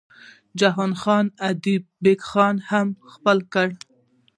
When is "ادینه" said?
1.49-1.85